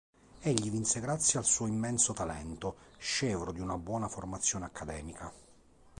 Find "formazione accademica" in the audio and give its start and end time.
4.07-5.31